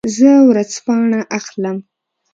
زه 0.17 0.29
ورځپاڼه 0.49 1.21
اخلم. 1.37 1.77